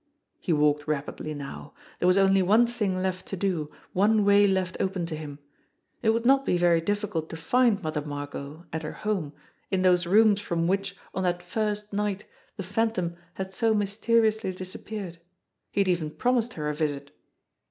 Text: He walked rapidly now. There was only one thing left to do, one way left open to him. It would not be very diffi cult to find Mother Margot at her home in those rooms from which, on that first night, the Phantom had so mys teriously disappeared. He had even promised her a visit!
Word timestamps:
He 0.39 0.51
walked 0.51 0.87
rapidly 0.87 1.35
now. 1.35 1.75
There 1.99 2.07
was 2.07 2.17
only 2.17 2.41
one 2.41 2.65
thing 2.65 3.03
left 3.03 3.27
to 3.27 3.35
do, 3.37 3.69
one 3.93 4.25
way 4.25 4.47
left 4.47 4.75
open 4.79 5.05
to 5.05 5.15
him. 5.15 5.37
It 6.01 6.09
would 6.09 6.25
not 6.25 6.43
be 6.43 6.57
very 6.57 6.81
diffi 6.81 7.11
cult 7.11 7.29
to 7.29 7.37
find 7.37 7.83
Mother 7.83 8.01
Margot 8.01 8.65
at 8.73 8.81
her 8.81 8.93
home 8.93 9.31
in 9.69 9.83
those 9.83 10.07
rooms 10.07 10.41
from 10.41 10.65
which, 10.65 10.95
on 11.13 11.21
that 11.21 11.43
first 11.43 11.93
night, 11.93 12.25
the 12.57 12.63
Phantom 12.63 13.15
had 13.35 13.53
so 13.53 13.75
mys 13.75 13.95
teriously 13.95 14.57
disappeared. 14.57 15.19
He 15.69 15.81
had 15.81 15.87
even 15.87 16.09
promised 16.09 16.55
her 16.55 16.67
a 16.67 16.73
visit! 16.73 17.15